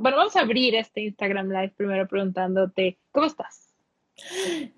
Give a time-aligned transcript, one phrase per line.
[0.00, 3.74] bueno, vamos a abrir este Instagram Live primero preguntándote, ¿cómo estás?
[4.56, 4.72] Bien.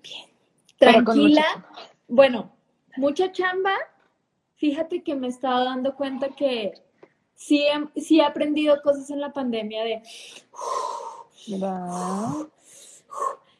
[0.77, 1.65] Tranquila.
[2.09, 2.51] Bueno,
[2.97, 3.71] mucha chamba.
[4.57, 6.73] Fíjate que me he estado dando cuenta que
[7.35, 7.65] sí,
[7.95, 10.01] sí he aprendido cosas en la pandemia de...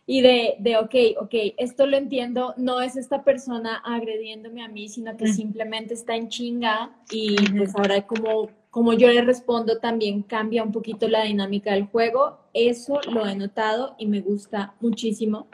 [0.05, 4.89] Y de, de, ok, ok, esto lo entiendo, no es esta persona agrediéndome a mí,
[4.89, 10.23] sino que simplemente está en chinga y pues ahora como, como yo le respondo también
[10.23, 12.39] cambia un poquito la dinámica del juego.
[12.55, 15.47] Eso lo he notado y me gusta muchísimo.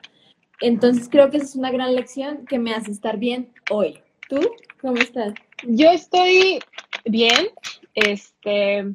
[0.61, 3.99] Entonces creo que esa es una gran lección que me hace estar bien hoy.
[4.29, 4.39] ¿Tú
[4.79, 5.33] cómo estás?
[5.63, 6.59] Yo estoy
[7.03, 7.49] bien,
[7.93, 8.85] este,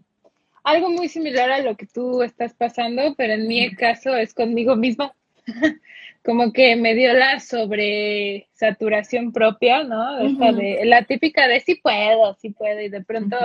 [0.62, 4.74] algo muy similar a lo que tú estás pasando, pero en mi caso es conmigo
[4.74, 5.14] misma.
[6.24, 10.16] Como que me dio la sobresaturación propia, ¿no?
[10.54, 13.36] de, la típica de sí puedo, sí puedo, y de pronto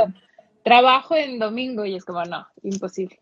[0.70, 3.20] trabajo en domingo y es como, no, imposible.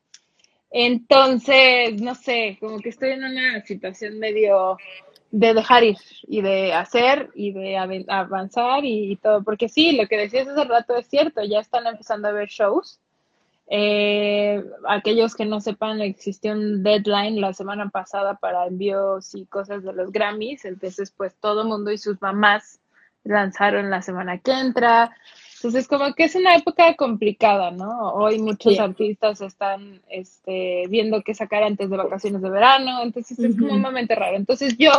[0.69, 4.77] Entonces, no sé, como que estoy en una situación medio
[5.31, 7.77] de dejar ir y de hacer y de
[8.09, 12.27] avanzar y, todo, porque sí, lo que decías hace rato es cierto, ya están empezando
[12.27, 12.99] a ver shows.
[13.69, 19.83] Eh, aquellos que no sepan, existió un deadline la semana pasada para envíos y cosas
[19.83, 22.81] de los Grammys, entonces pues todo mundo y sus mamás
[23.23, 25.15] lanzaron la semana que entra,
[25.57, 28.13] entonces, como que es una época complicada, ¿no?
[28.13, 33.55] Hoy muchos artistas están este, viendo qué sacar antes de vacaciones de verano, entonces es
[33.57, 34.37] como un momento raro.
[34.37, 34.91] Entonces, yo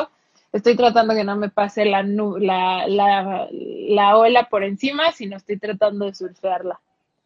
[0.52, 5.58] estoy tratando que no me pase la, la, la, la ola por encima, sino estoy
[5.58, 6.80] tratando de surfearla.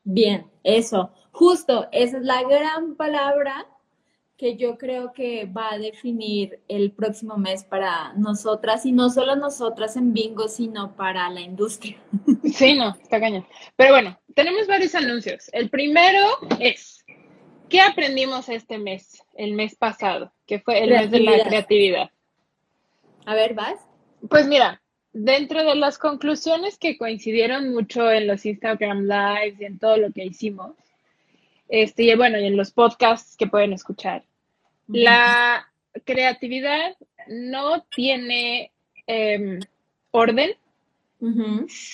[0.05, 1.11] Bien, eso.
[1.31, 3.67] Justo, esa es la gran palabra
[4.43, 9.37] que yo creo que va a definir el próximo mes para nosotras y no solo
[9.37, 11.97] nosotras en bingo, sino para la industria.
[12.53, 13.47] Sí, no, está cañón.
[13.77, 15.49] Pero bueno, tenemos varios anuncios.
[15.53, 16.27] El primero
[16.59, 17.05] es,
[17.69, 22.11] ¿qué aprendimos este mes, el mes pasado, que fue el mes de la creatividad?
[23.25, 23.79] A ver, ¿vas?
[24.29, 24.83] Pues mira,
[25.13, 30.13] dentro de las conclusiones que coincidieron mucho en los Instagram Lives y en todo lo
[30.13, 30.73] que hicimos,
[31.69, 34.25] este, y bueno, y en los podcasts que pueden escuchar,
[34.89, 35.69] la
[36.05, 36.97] creatividad
[37.29, 38.71] no tiene
[39.07, 39.61] em,
[40.11, 40.53] orden,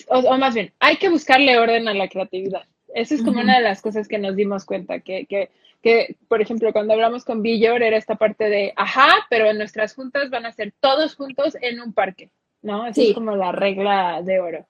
[0.09, 2.63] o, más bien, hay que buscarle orden a la creatividad.
[2.95, 5.51] Esa es como una de las cosas que nos dimos cuenta, que, que,
[5.83, 9.95] que, por ejemplo, cuando hablamos con Billor era esta parte de, ajá, pero en nuestras
[9.95, 12.31] juntas van a ser todos juntos en un parque,
[12.63, 12.87] ¿no?
[12.87, 14.67] Esa es como la regla de oro.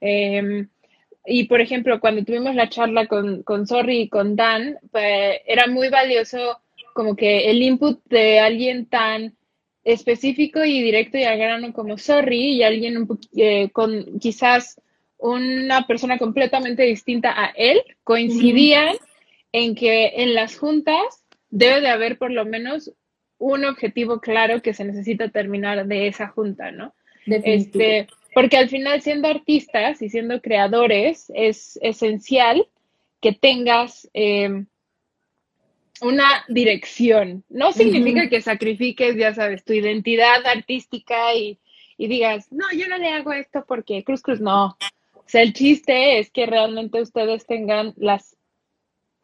[0.00, 0.68] Em,
[1.26, 5.66] y por ejemplo, cuando tuvimos la charla con, con Sorry y con Dan, pues era
[5.66, 6.60] muy valioso
[6.98, 9.36] como que el input de alguien tan
[9.84, 14.80] específico y directo y al grano como Sorry y alguien eh, con quizás
[15.16, 18.96] una persona completamente distinta a él coincidían
[19.52, 22.92] en que en las juntas debe de haber por lo menos
[23.38, 26.96] un objetivo claro que se necesita terminar de esa junta, ¿no?
[27.26, 32.66] Este, porque al final siendo artistas y siendo creadores es esencial
[33.20, 34.64] que tengas eh,
[36.02, 37.44] una dirección.
[37.48, 41.58] No significa que sacrifiques, ya sabes, tu identidad artística y,
[41.96, 44.76] digas, no, yo no le hago esto porque Cruz Cruz no.
[45.14, 48.36] O sea, el chiste es que realmente ustedes tengan las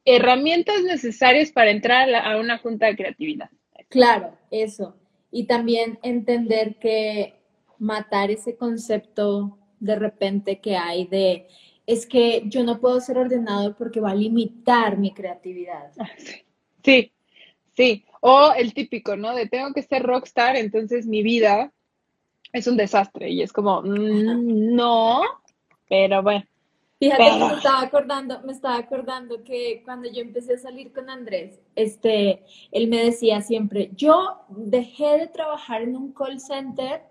[0.05, 3.51] herramientas necesarias para entrar a, una junta de creatividad.
[3.89, 4.97] Claro, eso.
[5.31, 7.35] Y también entender que
[7.79, 11.49] matar ese concepto de repente que hay de
[11.87, 15.93] es que yo no puedo ser ordenado porque va a limitar mi creatividad.
[15.99, 16.44] Ah, Sí,
[16.85, 18.05] sí.
[18.21, 19.35] O el típico, ¿no?
[19.35, 21.73] De tengo que ser rockstar, entonces mi vida
[22.53, 23.31] es un desastre.
[23.31, 25.23] Y es como, mm, no,
[25.89, 26.45] pero bueno.
[27.01, 31.11] Fíjate que me estaba acordando, me estaba acordando que cuando yo empecé a salir con
[31.11, 37.03] Andrés, este, él me decía siempre, yo dejé de trabajar en un call center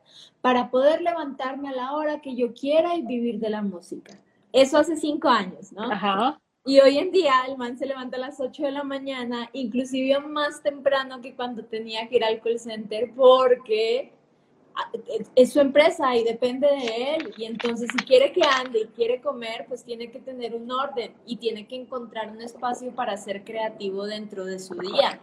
[0.41, 4.17] para poder levantarme a la hora que yo quiera y vivir de la música.
[4.51, 5.83] Eso hace cinco años, ¿no?
[5.91, 6.39] Ajá.
[6.65, 10.17] Y hoy en día el man se levanta a las 8 de la mañana, inclusive
[10.19, 14.13] más temprano que cuando tenía que ir al call center, porque
[14.73, 14.89] ah,
[15.35, 17.33] es su empresa y depende de él.
[17.37, 21.13] Y entonces si quiere que ande y quiere comer, pues tiene que tener un orden
[21.25, 25.19] y tiene que encontrar un espacio para ser creativo dentro de su día.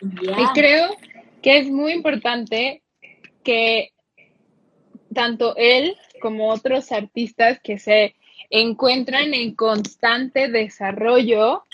[0.00, 0.90] Y creo
[1.42, 2.84] que es muy importante
[3.42, 3.92] que
[5.12, 8.14] tanto él como otros artistas que se
[8.50, 11.64] encuentran en constante desarrollo,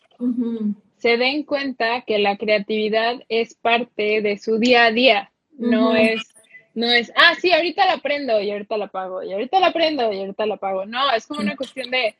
[0.99, 6.33] se den cuenta que la creatividad es parte de su día a día, no es
[6.75, 10.13] no es, ah, sí, ahorita la aprendo y ahorita la pago, y ahorita la aprendo
[10.13, 10.87] y ahorita la pago.
[10.87, 12.15] No, es como una cuestión de,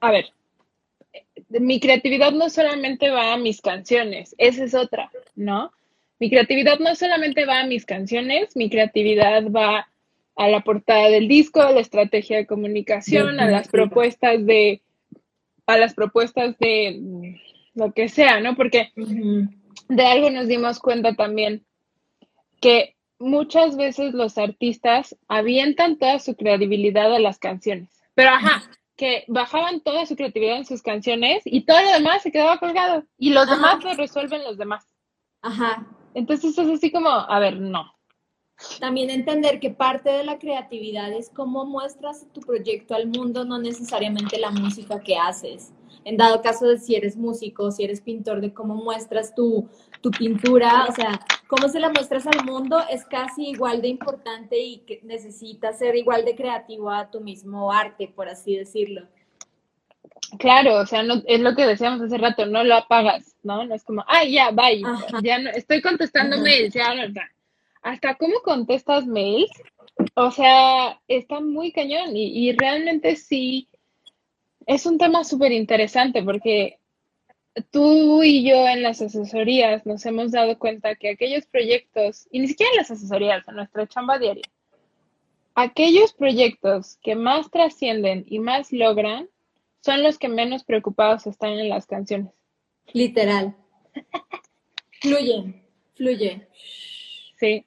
[0.00, 0.32] a ver,
[1.48, 5.72] mi creatividad no solamente va a mis canciones, esa es otra, ¿no?
[6.18, 9.88] Mi creatividad no solamente va a mis canciones, mi creatividad va
[10.36, 14.82] a la portada del disco, a la estrategia de comunicación, a las propuestas de,
[15.66, 17.40] a las propuestas de
[17.74, 18.54] lo que sea, ¿no?
[18.54, 21.64] Porque de algo nos dimos cuenta también
[22.60, 27.88] que muchas veces los artistas avientan toda su credibilidad a las canciones.
[28.14, 28.62] Pero ajá,
[28.96, 33.04] que bajaban toda su creatividad en sus canciones y todo lo demás se quedaba colgado.
[33.18, 34.86] Y los demás lo resuelven los demás.
[35.42, 35.86] Ajá.
[36.14, 37.95] Entonces es así como, a ver, no.
[38.80, 43.58] También entender que parte de la creatividad es cómo muestras tu proyecto al mundo, no
[43.58, 45.72] necesariamente la música que haces.
[46.04, 49.68] En dado caso de si eres músico, si eres pintor, de cómo muestras tu,
[50.00, 54.58] tu pintura, o sea, cómo se la muestras al mundo es casi igual de importante
[54.58, 59.06] y que necesitas ser igual de creativo a tu mismo arte, por así decirlo.
[60.38, 63.64] Claro, o sea, no, es lo que decíamos hace rato, no lo apagas, ¿no?
[63.64, 64.82] No es como, ay, ya, bye,
[65.22, 67.26] ya no, estoy contestando mails, ya, verdad.
[67.86, 69.52] Hasta cómo contestas mails,
[70.14, 73.68] o sea, está muy cañón y, y realmente sí,
[74.66, 76.80] es un tema súper interesante porque
[77.70, 82.48] tú y yo en las asesorías nos hemos dado cuenta que aquellos proyectos, y ni
[82.48, 84.50] siquiera en las asesorías, en nuestra chamba diaria,
[85.54, 89.28] aquellos proyectos que más trascienden y más logran
[89.80, 92.32] son los que menos preocupados están en las canciones.
[92.92, 93.54] Literal.
[95.00, 95.62] fluye,
[95.94, 96.48] fluye.
[97.38, 97.64] Sí.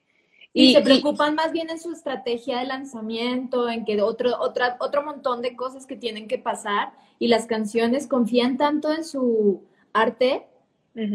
[0.52, 5.04] Y, se preocupan más bien en su estrategia de lanzamiento, en que otro, otra, otro
[5.04, 9.62] montón de cosas que tienen que pasar y las canciones confían tanto en su
[9.92, 10.46] arte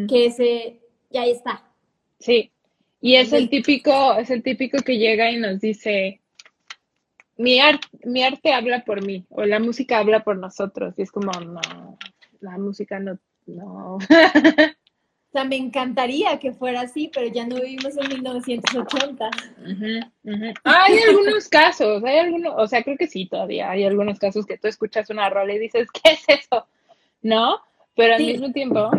[0.08, 0.80] que se
[1.10, 1.64] ya está.
[2.20, 2.52] Sí,
[3.02, 6.22] y es el típico, es el típico que llega y nos dice,
[7.38, 7.60] mi,
[8.06, 11.98] mi arte habla por mí, o la música habla por nosotros, y es como, no,
[12.40, 13.98] la música no, no.
[15.36, 19.30] o sea, me encantaría que fuera así, pero ya no vivimos en 1980.
[20.64, 24.58] Hay algunos casos, hay algunos, o sea, creo que sí, todavía hay algunos casos que
[24.58, 26.66] tú escuchas una rola y dices, ¿qué es eso?
[27.22, 27.60] ¿No?
[27.98, 28.90] Pero al mismo tiempo.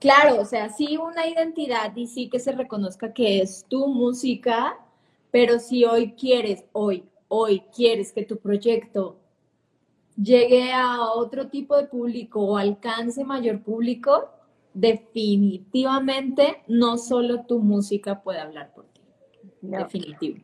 [0.00, 4.76] Claro, o sea, sí una identidad y sí que se reconozca que es tu música,
[5.30, 9.20] pero si hoy quieres, hoy, hoy quieres que tu proyecto
[10.20, 14.34] llegue a otro tipo de público o alcance mayor público,
[14.74, 19.00] definitivamente no solo tu música puede hablar por ti.
[19.62, 20.40] Definitivo.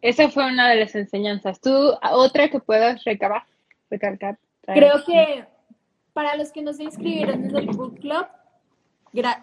[0.00, 1.60] Esa fue una de las enseñanzas.
[1.60, 1.70] ¿Tú,
[2.12, 3.42] otra que puedas recabar,
[3.90, 4.38] recalcar?
[4.62, 5.44] Creo que
[6.12, 8.26] para los que no se inscribieron en el book club,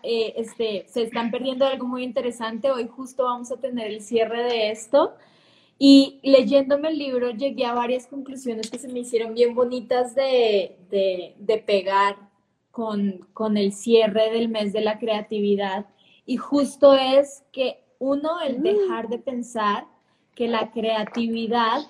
[0.04, 2.72] eh, este, se están perdiendo algo muy interesante.
[2.72, 5.16] Hoy justo vamos a tener el cierre de esto.
[5.80, 10.78] Y leyéndome el libro llegué a varias conclusiones que se me hicieron bien bonitas de,
[10.90, 12.16] de, pegar
[12.74, 15.86] con, con el cierre del mes de la creatividad.
[16.26, 18.64] Y justo es que uno, el mm.
[18.64, 19.86] dejar de pensar
[20.34, 21.84] que la creatividad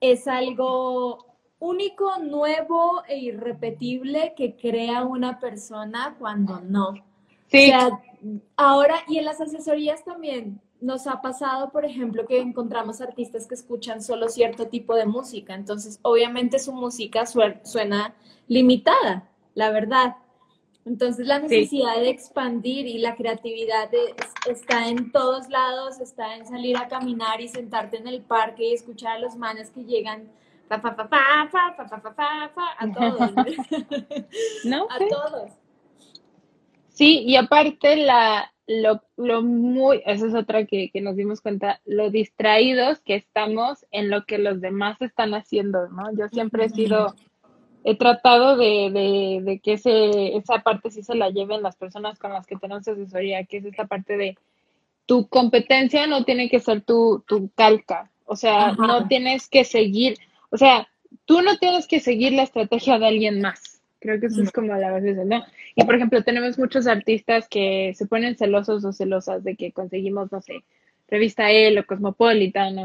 [0.00, 6.92] es algo único, nuevo e irrepetible que crea una persona cuando no.
[7.46, 7.72] Sí.
[7.72, 8.02] O sea,
[8.54, 13.54] ahora, y en las asesorías también nos ha pasado, por ejemplo, que encontramos artistas que
[13.54, 15.54] escuchan solo cierto tipo de música.
[15.54, 18.14] Entonces, obviamente su música suena
[18.46, 20.16] limitada, la verdad.
[20.84, 23.90] Entonces, la necesidad de expandir y la creatividad
[24.48, 28.74] está en todos lados, está en salir a caminar y sentarte en el parque y
[28.74, 30.30] escuchar a los manes que llegan
[32.78, 33.32] a todos.
[34.64, 34.86] ¿No?
[34.90, 35.50] A todos.
[36.90, 41.80] Sí, y aparte la, lo, lo muy, esa es otra que, que, nos dimos cuenta,
[41.84, 46.12] lo distraídos que estamos en lo que los demás están haciendo, ¿no?
[46.16, 47.14] Yo siempre he sido,
[47.84, 52.18] he tratado de, de, de que ese, esa parte sí se la lleven las personas
[52.18, 54.36] con las que tenemos asesoría, que es esta parte de
[55.06, 60.18] tu competencia no tiene que ser tu, tu calca, o sea, no tienes que seguir,
[60.50, 60.88] o sea,
[61.24, 63.80] tú no tienes que seguir la estrategia de alguien más.
[64.00, 65.44] Creo que eso es como la base, ¿no?
[65.76, 70.32] Y por ejemplo, tenemos muchos artistas que se ponen celosos o celosas de que conseguimos,
[70.32, 70.64] no sé,
[71.06, 72.78] revista El o Cosmopolitan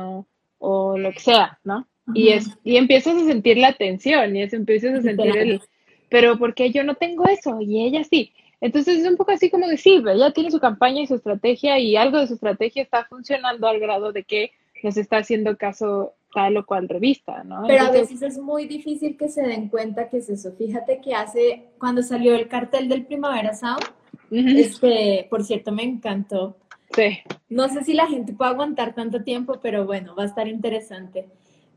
[0.59, 1.87] o, lo que sea, ¿no?
[2.13, 5.61] Y, es, y empiezas a sentir la tensión y es, empiezas a sentir el,
[6.09, 7.61] pero ¿por qué yo no tengo eso?
[7.61, 8.33] Y ella sí.
[8.59, 11.95] Entonces es un poco así como decir, ella tiene su campaña y su estrategia y
[11.95, 14.51] algo de su estrategia está funcionando al grado de que
[14.83, 17.63] nos está haciendo caso tal o cual revista, ¿no?
[17.67, 20.53] Pero a veces es muy difícil que se den cuenta que es eso.
[20.53, 23.83] Fíjate que hace, cuando salió el cartel del Primavera Sound,
[24.31, 26.57] este, por cierto, me encantó.
[26.95, 27.19] Sí.
[27.49, 31.29] No sé si la gente puede aguantar tanto tiempo, pero bueno, va a estar interesante.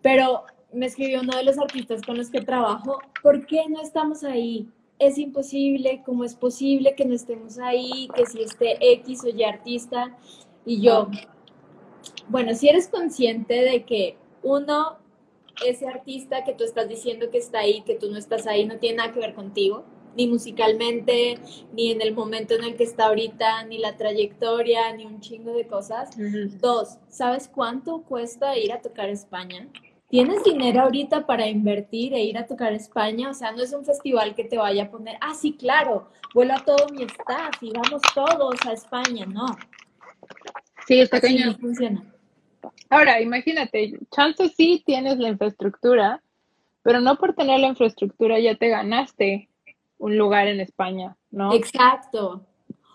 [0.02, 4.24] Pero me escribió uno de los artistas con los que trabajo, ¿por qué no estamos
[4.24, 4.68] ahí?
[4.98, 8.08] Es imposible, ¿cómo es posible que no estemos ahí?
[8.14, 10.16] Que si esté X o Y artista.
[10.64, 11.08] Y yo,
[12.28, 14.98] bueno, si eres consciente de que uno,
[15.64, 18.78] ese artista que tú estás diciendo que está ahí, que tú no estás ahí, no
[18.78, 19.84] tiene nada que ver contigo,
[20.16, 21.38] ni musicalmente,
[21.72, 25.52] ni en el momento en el que está ahorita, ni la trayectoria, ni un chingo
[25.52, 26.10] de cosas.
[26.60, 29.68] Dos, ¿sabes cuánto cuesta ir a tocar España?
[30.08, 33.30] ¿Tienes dinero ahorita para invertir e ir a tocar España?
[33.30, 36.54] O sea, no es un festival que te vaya a poner, ah, sí, claro, vuelo
[36.54, 39.46] a todo mi staff y vamos todos a España, no.
[40.86, 41.56] Sí, está cañón.
[41.58, 42.13] funciona.
[42.90, 46.22] Ahora, imagínate, chance sí tienes la infraestructura,
[46.82, 49.48] pero no por tener la infraestructura ya te ganaste
[49.98, 51.52] un lugar en España, ¿no?
[51.54, 52.44] Exacto.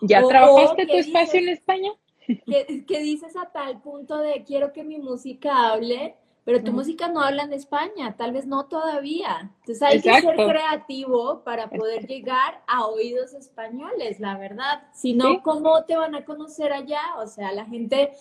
[0.00, 1.90] ¿Ya trabajaste tu espacio en España?
[2.26, 7.20] Que, dices a tal punto de quiero que mi música hable, pero tu música no
[7.20, 9.50] habla en España, tal vez no todavía.
[9.60, 14.82] Entonces hay que ser creativo para poder llegar a oídos españoles, la verdad.
[14.92, 17.02] Si no, ¿cómo te van a conocer allá?
[17.18, 18.12] O sea, la gente,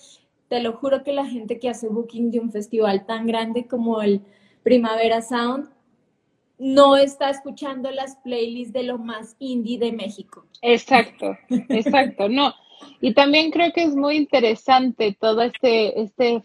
[0.49, 4.01] te lo juro que la gente que hace booking de un festival tan grande como
[4.01, 4.21] el
[4.63, 5.69] Primavera Sound,
[6.57, 10.45] no está escuchando las playlists de lo más indie de México.
[10.61, 11.37] Exacto,
[11.69, 12.53] exacto, no.
[12.99, 16.43] Y también creo que es muy interesante todo este, este,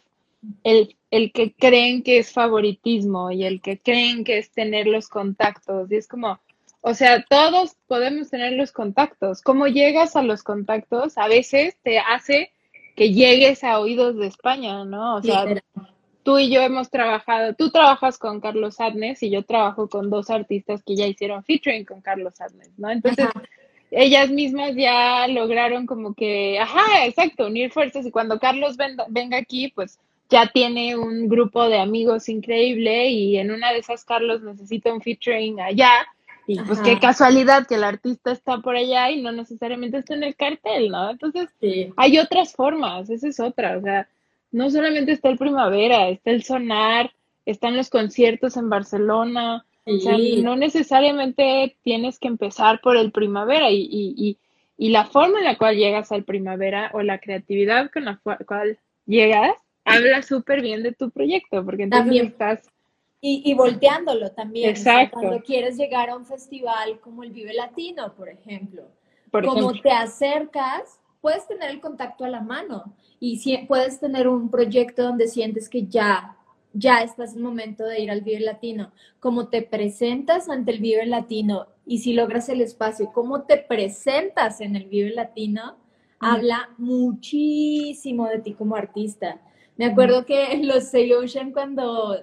[0.63, 5.09] el, el que creen que es favoritismo y el que creen que es tener los
[5.09, 5.91] contactos.
[5.91, 6.39] Y es como,
[6.81, 9.43] o sea, todos podemos tener los contactos.
[9.43, 11.19] ¿Cómo llegas a los contactos?
[11.19, 12.54] A veces te hace
[12.95, 15.17] que llegues a oídos de España, ¿no?
[15.17, 15.45] O sea,
[16.23, 20.31] tú y yo hemos trabajado, tú trabajas con Carlos Adnes y yo trabajo con dos
[20.31, 22.91] artistas que ya hicieron featuring con Carlos Adnes, ¿no?
[22.91, 23.29] Entonces,
[23.91, 28.77] ellas mismas ya lograron como que, ajá, exacto, unir fuerzas y cuando Carlos
[29.09, 29.99] venga, aquí, pues
[30.31, 35.03] ya tiene un grupo de amigos increíble y en una de esas Carlos necesita un
[35.03, 35.91] featuring allá
[36.47, 40.25] y pues qué casualidad que el artista está por allá y no necesariamente está en
[40.25, 41.11] el cartel, ¿no?
[41.11, 41.49] Entonces,
[41.97, 44.09] hay otras formas, esa es otra, o sea,
[44.53, 47.13] no solamente está el primavera, está el sonar,
[47.47, 49.65] están los conciertos en Barcelona.
[49.87, 54.39] O sea, no necesariamente tienes que empezar por el primavera y, y,
[54.79, 58.79] y, la forma en la cual llegas al primavera o la creatividad con la cual
[59.05, 62.27] llegas habla súper bien de tu proyecto, porque entonces también.
[62.27, 62.71] estás...
[63.27, 64.69] Y, y, volteándolo también.
[64.69, 65.19] Exacto.
[65.19, 68.83] cuando quieres llegar a un festival como el Vive Latino, por ejemplo,
[69.31, 74.51] como te acercas, puedes tener el contacto a la mano y si, puedes tener un
[74.51, 76.37] proyecto donde sientes que ya,
[76.75, 80.81] ya estás en el momento de ir al Vive Latino, cómo te presentas ante el
[80.81, 85.77] Vive Latino y si logras el espacio, cómo te presentas en el Vive Latino,
[86.21, 89.41] habla muchísimo de ti como artista.
[89.79, 92.19] Me acuerdo que los Say Ocean cuando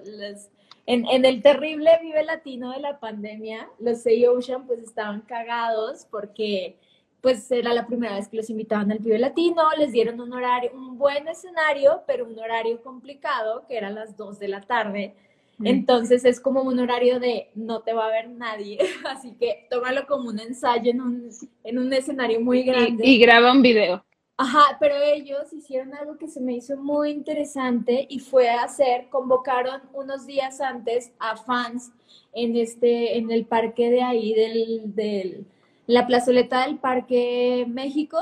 [0.86, 6.06] en, en, el terrible Vive Latino de la pandemia, los Say Ocean pues estaban cagados
[6.10, 6.76] porque
[7.22, 10.72] pues era la primera vez que los invitaban al Vive Latino, les dieron un horario,
[10.74, 15.14] un buen escenario, pero un horario complicado, que era las 2 de la tarde.
[15.58, 15.66] Mm.
[15.68, 20.04] Entonces es como un horario de no te va a ver nadie, así que tómalo
[20.08, 21.30] como un ensayo en un,
[21.62, 23.06] en un escenario muy grande.
[23.06, 24.04] Y, graba un video.
[24.42, 29.82] Ajá, pero ellos hicieron algo que se me hizo muy interesante y fue hacer, convocaron
[29.92, 31.92] unos días antes a fans
[32.32, 35.46] en este, en el parque de ahí del, del
[35.86, 38.18] la plazoleta del Parque México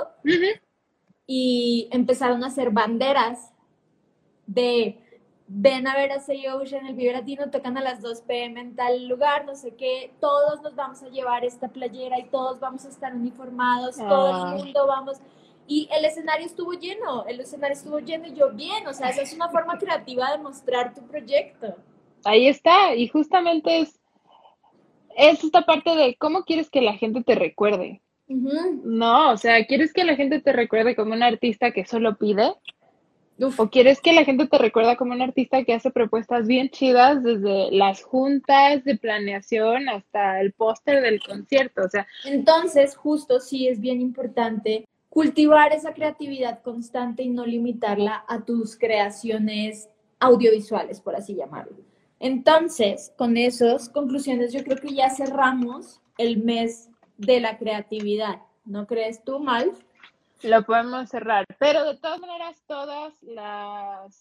[1.27, 3.55] y empezaron a hacer banderas
[4.47, 4.99] de
[5.47, 8.77] ven a ver a Say Ocean, el Vive Latino, tocan a las 2 pm en
[8.77, 12.85] tal lugar, no sé qué, todos nos vamos a llevar esta playera y todos vamos
[12.85, 15.19] a estar uniformados, todo el mundo vamos.
[15.71, 19.23] Y el escenario estuvo lleno, el escenario estuvo lleno y yo bien, o sea, esa
[19.23, 21.77] es una forma creativa de mostrar tu proyecto.
[22.25, 24.01] Ahí está, y justamente es
[25.17, 28.01] es esta parte de cómo quieres que la gente te recuerde.
[28.27, 32.53] No, o sea, ¿quieres que la gente te recuerde como un artista que solo pide?
[33.57, 37.23] ¿O quieres que la gente te recuerde como un artista que hace propuestas bien chidas
[37.23, 41.83] desde las juntas de planeación hasta el póster del concierto?
[41.85, 48.25] O sea, entonces, justo sí es bien importante cultivar esa creatividad constante y no limitarla
[48.29, 49.91] a tus creaciones
[50.21, 51.77] audiovisuales, por así llamarlo.
[52.21, 56.89] Entonces, con esas conclusiones, yo creo que ya cerramos el mes
[57.19, 58.41] de la creatividad.
[58.65, 59.73] ¿No crees tú, Mal?
[60.43, 63.15] Lo podemos cerrar, pero de todas maneras, todos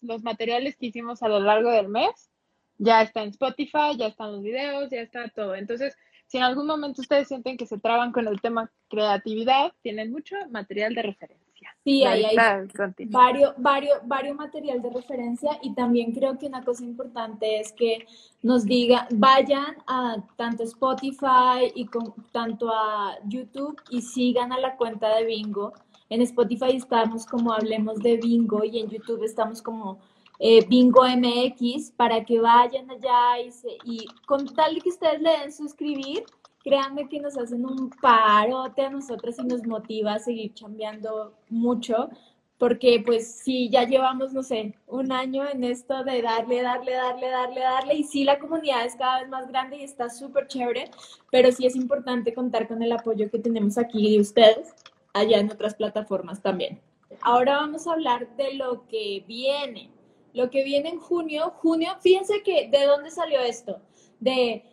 [0.01, 2.29] los materiales que hicimos a lo largo del mes
[2.77, 5.53] ya están en Spotify, ya están los videos, ya está todo.
[5.55, 5.96] Entonces,
[6.30, 10.36] si en algún momento ustedes sienten que se traban con el tema creatividad, tienen mucho
[10.52, 11.76] material de referencia.
[11.84, 12.36] Sí, ahí hay
[13.08, 18.06] varios, varios, varios material de referencia y también creo que una cosa importante es que
[18.44, 24.76] nos diga, vayan a tanto Spotify y con, tanto a YouTube y sigan a la
[24.78, 25.74] cuenta de Bingo.
[26.10, 30.00] En Spotify estamos como Hablemos de Bingo y en YouTube estamos como
[30.39, 33.51] eh, Bingo MX para que vayan allá y,
[33.84, 36.24] y con tal de que ustedes le den suscribir,
[36.63, 42.10] créanme que nos hacen un parote a nosotros y nos motiva a seguir cambiando mucho,
[42.58, 47.29] porque pues sí, ya llevamos, no sé, un año en esto de darle, darle, darle,
[47.29, 50.91] darle, darle, y sí, la comunidad es cada vez más grande y está súper chévere,
[51.31, 54.74] pero sí es importante contar con el apoyo que tenemos aquí de ustedes,
[55.13, 56.81] allá en otras plataformas también.
[57.22, 59.89] Ahora vamos a hablar de lo que viene.
[60.34, 63.82] Lo que viene en junio, junio, fíjense que de dónde salió esto,
[64.20, 64.64] de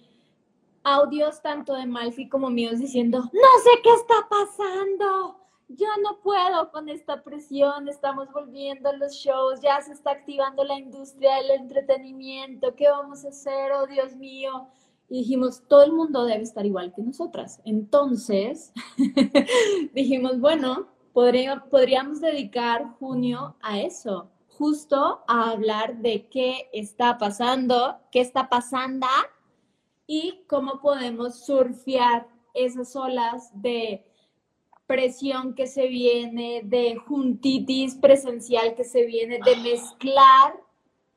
[0.82, 5.36] audios tanto de Malfi como míos diciendo, no sé qué está pasando,
[5.68, 10.62] ya no puedo con esta presión, estamos volviendo a los shows, ya se está activando
[10.62, 13.72] la industria del entretenimiento, ¿qué vamos a hacer?
[13.72, 14.68] Oh, Dios mío.
[15.08, 17.60] Y dijimos, todo el mundo debe estar igual que nosotras.
[17.64, 18.72] Entonces,
[19.92, 28.20] dijimos, bueno, podríamos dedicar junio a eso, justo a hablar de qué está pasando, qué
[28.20, 29.06] está pasando
[30.06, 34.04] y cómo podemos surfear esas olas de
[34.86, 40.54] presión que se viene, de juntitis presencial que se viene, de mezclar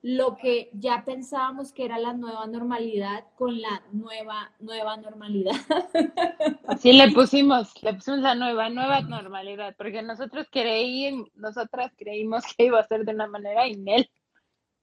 [0.02, 5.56] lo que ya pensábamos que era la nueva normalidad con la nueva, nueva normalidad.
[6.68, 12.66] Así le pusimos, le pusimos la nueva, nueva normalidad, porque nosotros creí, nosotras creímos que
[12.66, 14.10] iba a ser de una manera y él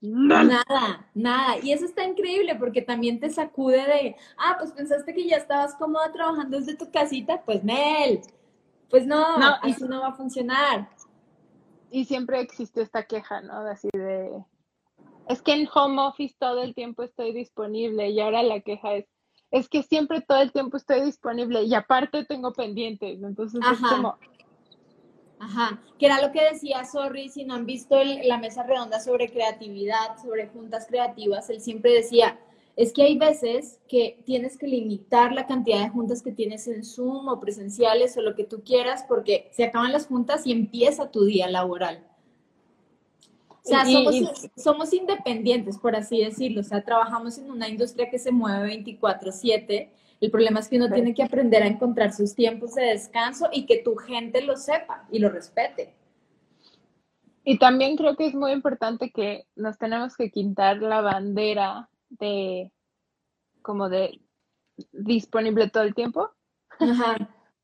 [0.00, 1.58] Nada, nada.
[1.62, 5.74] Y eso está increíble porque también te sacude de, ah, pues pensaste que ya estabas
[5.74, 8.20] cómoda trabajando desde tu casita, pues Mel,
[8.90, 10.90] pues no, no eso no va a funcionar.
[11.90, 13.54] Y siempre existe esta queja, ¿no?
[13.60, 14.44] Así de,
[15.28, 19.06] es que en home office todo el tiempo estoy disponible y ahora la queja es,
[19.50, 24.18] es que siempre todo el tiempo estoy disponible y aparte tengo pendientes, entonces es como,
[25.38, 29.30] Ajá, que era lo que decía Sorry, si no han visto la mesa redonda sobre
[29.30, 32.38] creatividad, sobre juntas creativas, él siempre decía,
[32.74, 36.84] es que hay veces que tienes que limitar la cantidad de juntas que tienes en
[36.84, 41.10] Zoom o presenciales o lo que tú quieras porque se acaban las juntas y empieza
[41.10, 42.06] tu día laboral.
[43.66, 46.60] O sea, somos, somos independientes, por así decirlo.
[46.60, 50.90] O sea, trabajamos en una industria que se mueve 24/7 el problema es que uno
[50.90, 55.06] tiene que aprender a encontrar sus tiempos de descanso y que tu gente lo sepa
[55.10, 55.94] y lo respete.
[57.44, 62.72] Y también creo que es muy importante que nos tenemos que quitar la bandera de
[63.62, 64.20] como de
[64.92, 66.30] disponible todo el tiempo.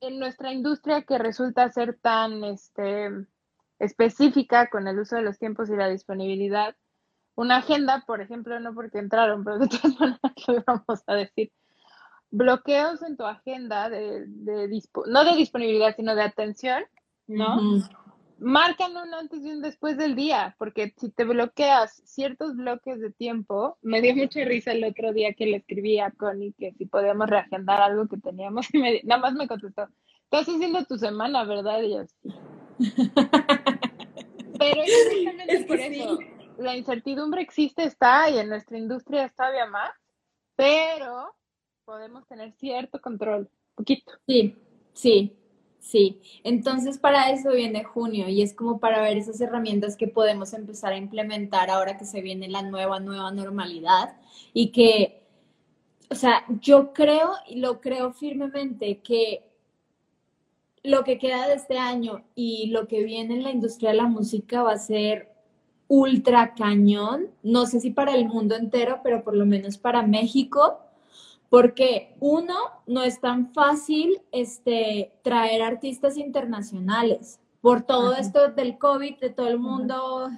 [0.00, 3.08] en nuestra industria que resulta ser tan este,
[3.82, 6.76] específica con el uso de los tiempos y la disponibilidad,
[7.34, 11.50] una agenda, por ejemplo, no porque entraron, pero de todas maneras lo vamos a decir,
[12.30, 14.26] bloqueos en tu agenda de,
[15.06, 16.84] no de disponibilidad, sino de atención,
[17.26, 17.60] ¿no?
[18.38, 23.12] Marcan un antes y un después del día, porque si te bloqueas ciertos bloques de
[23.12, 26.86] tiempo, me dio mucha risa el otro día que le escribí a Connie que si
[26.86, 29.88] podíamos reagendar algo que teníamos, y me, nada más me contestó,
[30.24, 31.82] estás haciendo tu semana, ¿verdad?
[31.82, 32.30] Y yo sí.
[34.58, 34.82] Pero
[35.48, 36.18] es por eso.
[36.58, 39.90] La incertidumbre existe, está, y en nuestra industria está todavía más,
[40.54, 41.35] pero
[41.85, 44.12] podemos tener cierto control, poquito.
[44.26, 44.56] Sí,
[44.92, 45.37] sí,
[45.80, 46.20] sí.
[46.44, 50.92] Entonces para eso viene junio y es como para ver esas herramientas que podemos empezar
[50.92, 54.16] a implementar ahora que se viene la nueva, nueva normalidad
[54.52, 55.26] y que,
[56.11, 59.51] o sea, yo creo y lo creo firmemente que
[60.82, 64.06] lo que queda de este año y lo que viene en la industria de la
[64.06, 65.32] música va a ser
[65.88, 70.78] ultra cañón, no sé si para el mundo entero, pero por lo menos para México,
[71.50, 72.54] porque uno,
[72.86, 79.48] no es tan fácil este, traer artistas internacionales por todo esto del COVID, de todo
[79.48, 80.30] el mundo.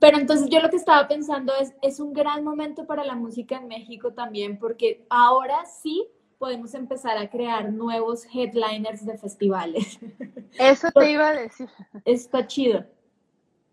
[0.00, 3.58] Pero entonces yo lo que estaba pensando es, es un gran momento para la música
[3.58, 9.98] en México también, porque ahora sí podemos empezar a crear nuevos headliners de festivales.
[10.58, 11.68] Eso te iba a decir.
[12.04, 12.84] Está chido.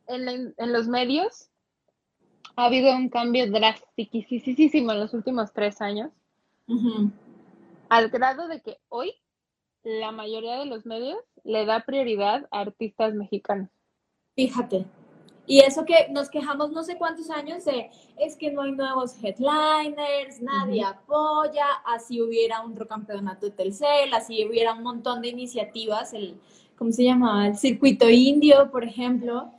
[0.07, 1.49] En, en los medios
[2.55, 6.11] ha habido un cambio drásticísimo en los últimos tres años,
[7.89, 9.13] al grado de que hoy
[9.83, 13.69] la mayoría de los medios le da prioridad a artistas mexicanos.
[14.35, 14.85] Fíjate.
[15.51, 19.21] Y eso que nos quejamos no sé cuántos años de, es que no hay nuevos
[19.21, 26.13] headliners, nadie apoya, así hubiera un campeonato de Telcel, así hubiera un montón de iniciativas,
[26.13, 26.39] el,
[26.77, 27.47] ¿cómo se llamaba?
[27.47, 29.51] El circuito indio, por ejemplo.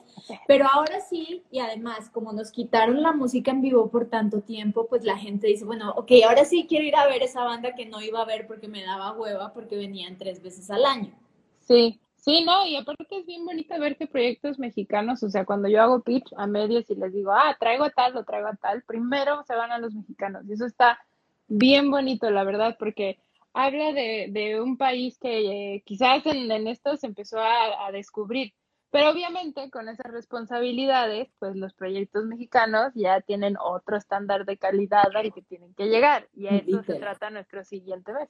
[0.49, 4.87] Pero ahora sí, y además, como nos quitaron la música en vivo por tanto tiempo,
[4.89, 7.85] pues la gente dice, bueno, ok, ahora sí quiero ir a ver esa banda que
[7.85, 11.13] no iba a ver porque me daba hueva porque venían tres veces al año.
[11.61, 15.69] Sí, sí, no, y aparte es bien bonito ver que proyectos mexicanos, o sea, cuando
[15.69, 18.57] yo hago pitch a medios y les digo, ah, traigo a tal, lo traigo a
[18.57, 20.45] tal, primero se van a los mexicanos.
[20.49, 20.99] Y eso está
[21.47, 23.19] bien bonito, la verdad, porque
[23.53, 28.55] habla de, un país que eh, quizás en, esto se empezó a descubrir
[28.93, 35.07] pero obviamente con esas responsabilidades, pues los proyectos mexicanos ya tienen otro estándar de calidad
[35.17, 36.29] al que tienen que llegar.
[36.35, 38.29] Y a eso se trata nuestro siguiente mes.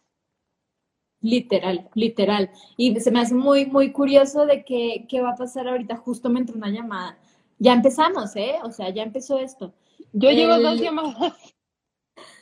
[1.22, 2.50] Literal, literal.
[2.76, 5.96] Y se me hace muy, muy curioso de que, qué va a pasar ahorita.
[5.96, 7.16] Justo me entró una llamada.
[7.58, 8.56] Ya empezamos, ¿eh?
[8.64, 9.72] O sea, ya empezó esto.
[10.12, 11.54] Yo llevo dos llamadas.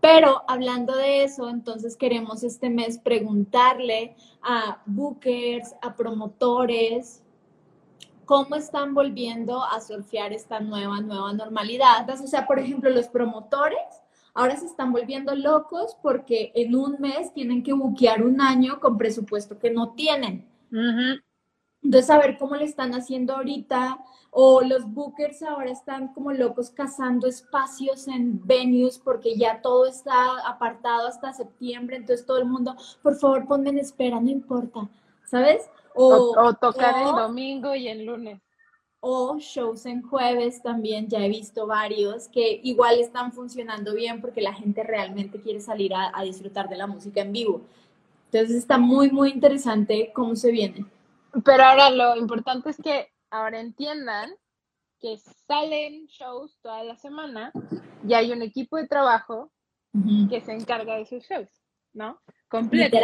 [0.00, 7.22] Pero hablando de eso, entonces queremos este mes preguntarle a bookers, a promotores,
[8.24, 12.08] cómo están volviendo a surfear esta nueva, nueva normalidad.
[12.08, 13.99] o sea, por ejemplo, los promotores
[14.34, 18.98] ahora se están volviendo locos porque en un mes tienen que buquear un año con
[18.98, 20.48] presupuesto que no tienen.
[21.82, 23.98] Entonces, a ver cómo le están haciendo ahorita,
[24.30, 30.46] o los bookers ahora están como locos cazando espacios en venues porque ya todo está
[30.46, 34.88] apartado hasta septiembre, entonces todo el mundo, por favor, ponme en espera, no importa,
[35.24, 35.68] ¿sabes?
[35.94, 38.40] O, tocar el domingo y el lunes.
[39.00, 44.42] O shows en jueves también, ya he visto varios que igual están funcionando bien porque
[44.42, 47.62] la gente realmente quiere salir a, a disfrutar de la música en vivo.
[48.32, 50.84] Entonces está muy, muy interesante cómo se viene.
[51.44, 54.30] Pero ahora lo importante es que ahora entiendan
[55.00, 57.52] que salen shows toda la semana
[58.06, 59.50] y hay un equipo de trabajo
[60.28, 61.48] que se encarga de sus shows,
[61.92, 62.20] ¿no?
[62.48, 62.98] Completo.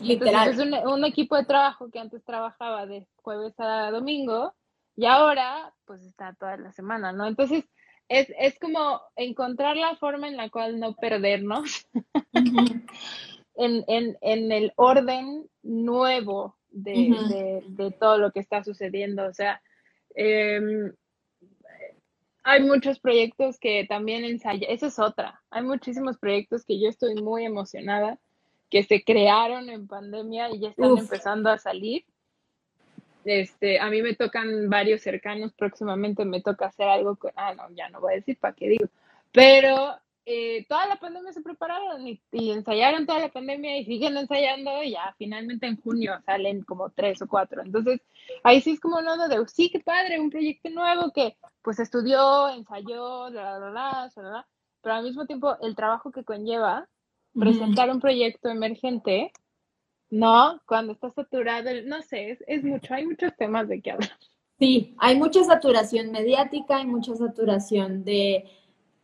[0.00, 0.48] Literal.
[0.48, 4.52] es un, equipo de trabajo que antes trabajaba de jueves a domingo
[4.96, 7.26] y ahora pues está toda la semana, ¿no?
[7.26, 7.64] Entonces
[8.08, 11.86] es, es como encontrar la forma en la cual no perdernos
[13.54, 19.26] en, en, en el orden nuevo de, todo lo que está sucediendo.
[19.26, 19.62] O sea,
[20.14, 20.92] em,
[22.42, 27.14] hay muchos proyectos que también ensayan, esa es otra, hay muchísimos proyectos que yo estoy
[27.14, 28.18] muy emocionada,
[28.68, 32.04] que se crearon en pandemia y ya están empezando a salir.
[33.24, 37.70] Este, a mí me tocan varios cercanos, próximamente me toca hacer algo, con, ah, no,
[37.74, 38.86] ya no voy a decir para qué digo,
[39.32, 44.82] pero eh, toda la pandemia se prepararon y, ensayaron toda la pandemia y siguen ensayando
[44.82, 47.62] y ya finalmente en junio salen como tres o cuatro.
[47.62, 48.00] Entonces,
[48.44, 52.48] ahí sí es como uno de, sí, qué padre, un proyecto nuevo que pues estudió,
[52.50, 54.46] ensayó, la la la
[54.80, 56.88] pero al mismo tiempo el trabajo que conlleva
[57.38, 59.32] presentar un proyecto emergente,
[60.12, 60.60] ¿no?
[60.66, 64.10] Cuando está saturado, no sé, es, es mucho, hay muchos temas de qué hablar.
[64.58, 68.44] Sí, hay mucha saturación mediática, hay mucha saturación de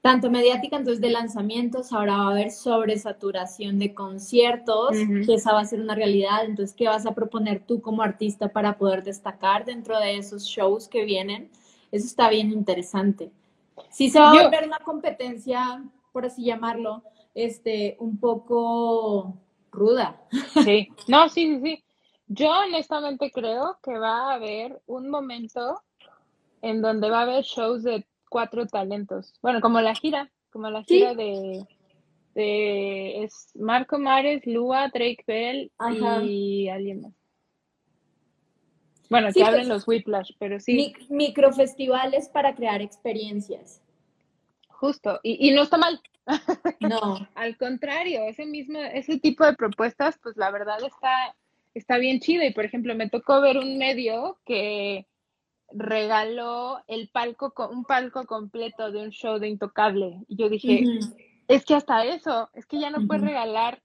[0.02, 4.90] tanto mediática, entonces de lanzamientos, ahora va a haber sobresaturación de conciertos,
[5.24, 8.50] que esa va a ser una realidad, entonces, ¿qué vas a proponer tú como artista
[8.50, 11.50] para poder destacar dentro de esos shows que vienen?
[11.90, 13.30] Eso está bien interesante.
[13.90, 17.02] Sí se va a volver una competencia, por así llamarlo,
[17.34, 19.34] este, un poco
[19.70, 20.20] ruda.
[20.64, 21.84] Sí, no, sí, sí, sí.
[22.28, 25.82] Yo honestamente creo que va a haber un momento
[26.60, 29.34] en donde va a haber shows de cuatro talentos.
[29.40, 31.64] Bueno, como la gira, como la gira de,
[32.34, 35.72] de es Marco Mares, Lua, Drake Bell
[36.24, 37.12] y alguien más.
[39.08, 40.94] Bueno, que abren pues, los Whiplash, pero sí.
[41.08, 43.80] microfestivales para crear experiencias.
[44.68, 46.00] Justo, y, y no está mal.
[46.80, 47.28] No.
[47.34, 51.34] Al contrario, ese mismo, ese tipo de propuestas, pues la verdad está,
[51.74, 52.44] está bien chido.
[52.44, 55.06] Y por ejemplo, me tocó ver un medio que
[55.70, 60.20] regaló el palco, un palco completo de un show de Intocable.
[60.28, 60.84] Y yo dije,
[61.46, 63.82] es que hasta eso, es que ya no puedes regalar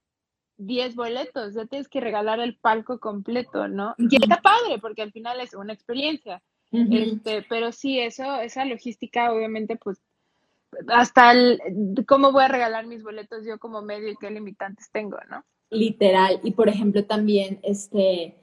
[0.56, 3.94] 10 boletos, ya tienes que regalar el palco completo, ¿no?
[3.98, 6.42] Y está padre, porque al final es una experiencia.
[6.70, 10.00] este, pero sí, eso, esa logística, obviamente, pues,
[10.88, 11.60] hasta el,
[12.06, 15.44] cómo voy a regalar mis boletos yo como medio y qué limitantes tengo, ¿no?
[15.70, 16.40] Literal.
[16.42, 18.36] Y por ejemplo, también, este,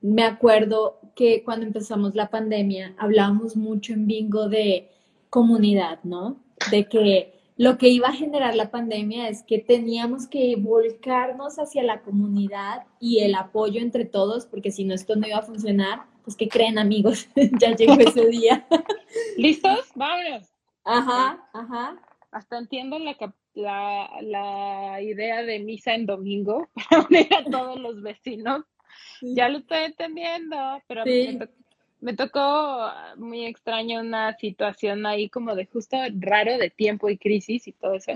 [0.00, 4.90] me acuerdo que cuando empezamos la pandemia hablábamos mucho en Bingo de
[5.30, 6.42] comunidad, ¿no?
[6.70, 11.82] De que lo que iba a generar la pandemia es que teníamos que volcarnos hacia
[11.82, 16.02] la comunidad y el apoyo entre todos, porque si no esto no iba a funcionar,
[16.22, 17.28] pues que creen amigos,
[17.60, 18.66] ya llegó ese día.
[19.38, 19.86] ¿Listos?
[19.94, 20.55] Vámonos.
[20.86, 21.96] Ajá, ajá.
[22.30, 23.16] Hasta entiendo la,
[23.54, 28.64] la, la idea de misa en domingo para unir a todos los vecinos.
[29.20, 31.02] Ya lo estoy entendiendo, pero
[32.00, 37.66] me, tocó, muy extraño una situación ahí como de justo raro de tiempo y crisis
[37.66, 38.12] y todo eso.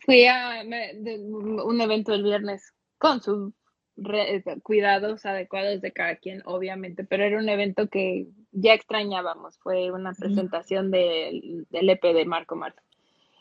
[0.00, 3.52] Fui a un evento el viernes con sus
[4.62, 8.28] cuidados adecuados de cada quien, obviamente, pero era un evento que
[8.60, 9.58] ya extrañábamos.
[9.58, 12.82] Fue una presentación del, del EP de Marco Marco.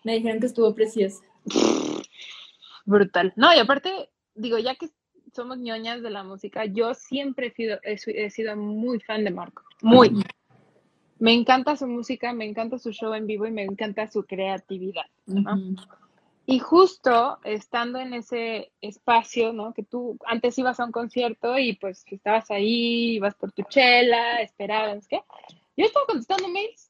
[0.04, 1.24] Me dijeron que estuvo preciosa.
[2.86, 3.34] Brutal.
[3.36, 4.90] No, y aparte, digo, ya que
[5.34, 7.54] somos ñoñas de la música, yo siempre
[7.84, 7.98] he
[8.30, 9.64] sido, muy fan de Marco.
[9.82, 10.24] Muy.
[11.20, 15.06] Me encanta su música, me encanta su show en vivo y me encanta su creatividad.
[16.48, 19.74] Y justo estando en ese espacio, ¿no?
[19.74, 24.42] Que tú antes ibas a un concierto y pues estabas ahí, ibas por tu chela,
[24.42, 25.22] esperabas, ¿qué?
[25.76, 26.90] Yo estaba contestando mails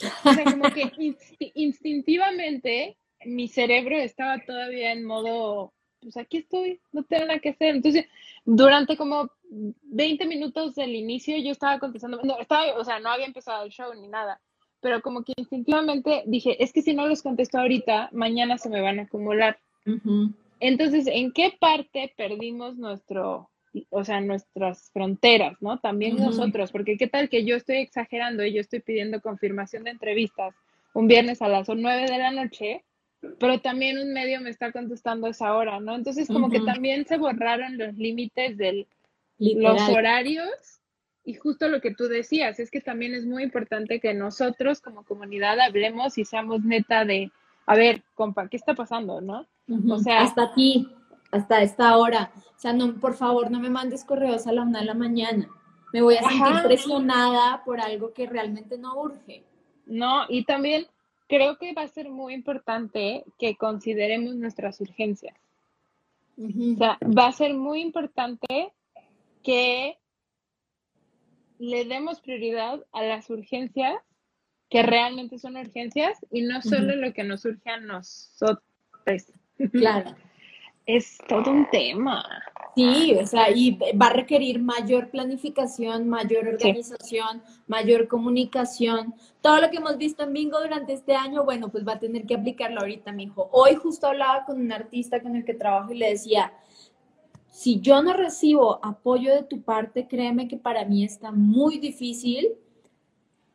[0.00, 0.90] o sea, como que
[1.54, 7.76] instintivamente mi cerebro estaba todavía en modo, pues aquí estoy, no tengo nada que hacer.
[7.76, 8.06] Entonces,
[8.44, 13.26] durante como 20 minutos del inicio yo estaba contestando, no, estaba, o sea, no había
[13.26, 14.40] empezado el show ni nada,
[14.84, 18.82] pero como que instintivamente dije, es que si no los contesto ahorita, mañana se me
[18.82, 19.58] van a acumular.
[20.60, 23.48] Entonces, ¿en qué parte perdimos nuestro
[23.88, 25.78] o sea, nuestras fronteras, ¿no?
[25.78, 29.90] También nosotros, porque qué tal que yo estoy exagerando y yo estoy pidiendo confirmación de
[29.90, 30.54] entrevistas
[30.92, 32.84] un viernes a las 9 de la noche,
[33.40, 35.94] pero también un medio me está contestando a esa hora, ¿no?
[35.94, 38.86] Entonces, como que también se borraron los límites de
[39.38, 40.82] los horarios
[41.24, 45.04] y justo lo que tú decías, es que también es muy importante que nosotros como
[45.04, 47.30] comunidad hablemos y seamos neta de,
[47.66, 49.46] a ver, compa, ¿qué está pasando, no?
[49.90, 50.86] O sea, hasta aquí
[51.34, 52.30] hasta esta hora.
[52.56, 55.48] O sea, no, por favor, no me mandes correos a la una de la mañana.
[55.92, 59.44] Me voy a sentir presionada por algo que realmente no urge.
[59.86, 60.86] No, y también
[61.28, 65.36] creo que va a ser muy importante que consideremos nuestras urgencias.
[66.38, 68.72] O sea, va a ser muy importante
[69.42, 69.98] que
[71.58, 73.96] le demos prioridad a las urgencias
[74.70, 78.62] que realmente son urgencias y no solo lo que nos surge a nosotros.
[79.72, 80.16] Claro
[80.86, 82.24] es todo un tema.
[82.74, 89.14] Sí, o sea, y va a requerir mayor planificación, mayor organización, mayor comunicación.
[89.40, 92.26] Todo lo que hemos visto en Bingo durante este año, bueno, pues va a tener
[92.26, 93.48] que aplicarlo ahorita, mi hijo.
[93.52, 96.52] Hoy justo hablaba con un artista con el que trabajo y le decía,
[97.54, 102.48] si yo no recibo apoyo de tu parte, créeme que para mí está muy difícil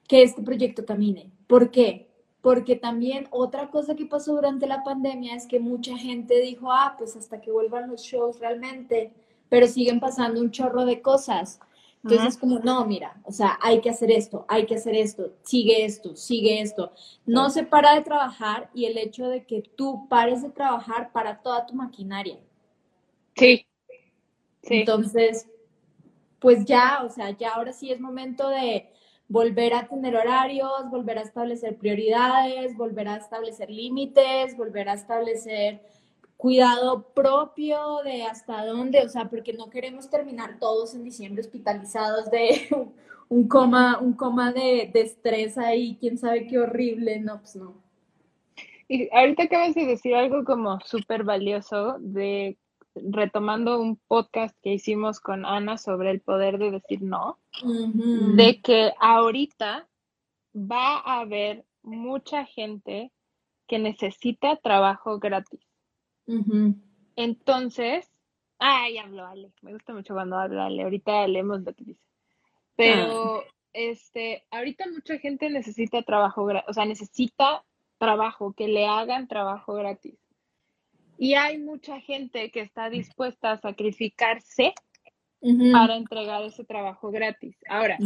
[0.07, 1.29] que este proyecto camine.
[1.47, 2.09] ¿Por qué?
[2.41, 6.95] porque también otra cosa que pasó durante la pandemia es que mucha gente dijo, ah,
[6.97, 9.11] pues hasta que vuelvan los shows realmente,
[9.49, 11.59] pero siguen pasando un chorro de cosas.
[12.01, 15.33] Entonces, es como, no, mira, o sea, hay que hacer esto, hay que hacer esto,
[15.43, 16.93] sigue esto, sigue esto.
[17.25, 21.41] No se para de trabajar y el hecho de que tú pares de trabajar para
[21.41, 22.39] toda tu maquinaria.
[23.35, 23.65] Sí.
[24.69, 24.79] Sí.
[24.79, 25.49] Entonces,
[26.39, 28.89] pues ya, o sea, ya ahora sí es momento de,
[29.29, 35.81] volver a tener horarios, volver a establecer prioridades, volver a establecer límites, volver a establecer
[36.35, 42.31] cuidado propio de hasta dónde, o sea, porque no queremos terminar todos en diciembre hospitalizados
[42.31, 42.67] de
[43.29, 47.75] un coma, un coma de, de estrés ahí, quién sabe qué horrible, no, pues no.
[48.87, 52.57] Y ahorita acabas de decir algo como súper valioso de
[52.95, 58.93] retomando un podcast que hicimos con Ana sobre el poder de decir no, de que
[58.99, 59.87] ahorita
[60.55, 63.11] va a haber mucha gente
[63.67, 65.61] que necesita trabajo gratis.
[67.15, 68.09] Entonces,
[68.59, 72.03] ay, hablo Ale, me gusta mucho cuando habla Ale, ahorita leemos lo que dice.
[72.75, 73.43] Pero, ah.
[73.73, 77.63] este, ahorita mucha gente necesita trabajo gratis, o sea, necesita
[77.97, 80.17] trabajo, que le hagan trabajo gratis.
[81.19, 84.73] Y hay mucha gente que está dispuesta a sacrificarse
[85.73, 87.57] para entregar ese trabajo gratis.
[87.69, 87.97] Ahora,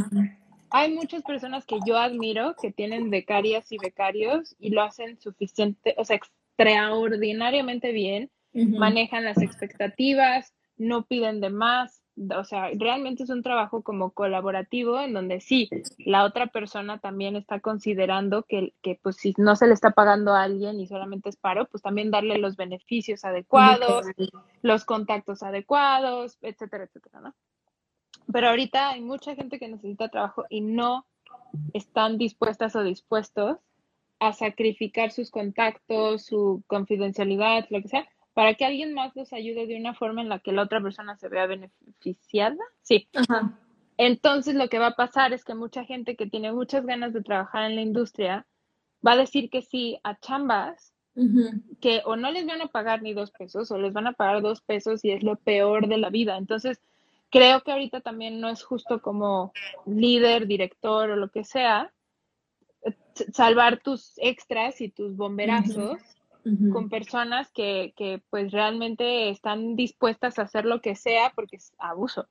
[0.71, 5.93] hay muchas personas que yo admiro que tienen becarias y becarios y lo hacen suficiente,
[5.97, 13.29] o sea, extraordinariamente bien, manejan las expectativas, no piden de más, o sea, realmente es
[13.29, 18.99] un trabajo como colaborativo en donde sí, la otra persona también está considerando que, que,
[19.01, 22.11] pues si no se le está pagando a alguien y solamente es paro, pues también
[22.11, 24.05] darle los beneficios adecuados,
[24.61, 27.35] los contactos adecuados, etcétera, etcétera, ¿no?
[28.31, 31.05] Pero ahorita hay mucha gente que necesita trabajo y no
[31.73, 33.57] están dispuestas o dispuestos
[34.19, 39.67] a sacrificar sus contactos, su confidencialidad, lo que sea, para que alguien más los ayude
[39.67, 42.57] de una forma en la que la otra persona se vea beneficiada.
[42.81, 43.07] Sí.
[43.97, 47.21] Entonces lo que va a pasar es que mucha gente que tiene muchas ganas de
[47.21, 48.47] trabajar en la industria
[49.05, 50.93] va a decir que sí a chambas
[51.79, 54.41] que o no les van a pagar ni dos pesos o les van a pagar
[54.41, 56.37] dos pesos y es lo peor de la vida.
[56.37, 56.81] Entonces
[57.29, 59.53] creo que ahorita también no es justo como
[59.85, 61.93] líder, director o lo que sea,
[63.31, 65.99] salvar tus extras y tus bomberazos
[66.71, 71.73] con personas que, que, pues realmente están dispuestas a hacer lo que sea porque es
[71.77, 72.27] abuso.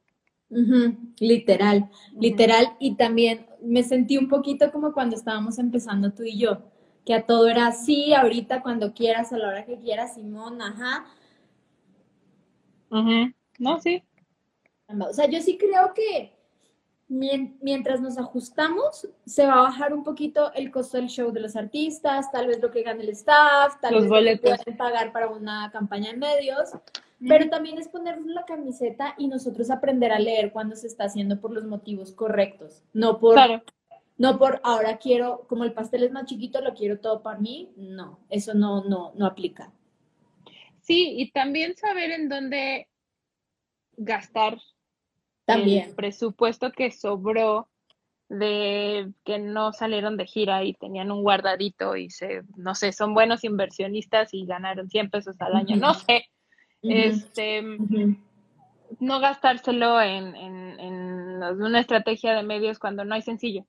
[1.18, 2.76] Literal, literal.
[2.78, 6.62] Y también me sentí un poquito como cuando estábamos empezando tú y yo,
[7.06, 11.06] que a todo era así, ahorita cuando quieras, a la hora que quieras, Simón, ajá.
[13.58, 14.02] No, sí.
[14.88, 16.36] O sea, yo sí creo que
[17.12, 21.56] mientras nos ajustamos, se va a bajar un poquito el costo del show de los
[21.56, 25.28] artistas, tal vez lo que gane el staff, tal vez lo que pueden pagar para
[25.28, 26.70] una campaña de medios,
[27.20, 31.38] pero también es ponernos la camiseta y nosotros aprender a leer cuando se está haciendo
[31.38, 33.38] por los motivos correctos, no por,
[34.16, 37.72] no por ahora quiero, como el pastel es más chiquito, lo quiero todo para mí,
[37.76, 39.70] no, eso no, no, no aplica.
[40.80, 42.88] Sí, y también saber en dónde
[43.98, 44.56] gastar
[45.44, 45.88] también.
[45.90, 47.68] El presupuesto que sobró
[48.28, 53.12] de que no salieron de gira y tenían un guardadito y se, no sé, son
[53.12, 56.24] buenos inversionistas y ganaron 100 pesos al año, no sé,
[56.80, 57.62] este,
[59.00, 60.34] no gastárselo en,
[61.42, 63.66] una estrategia de medios cuando no hay sencillo.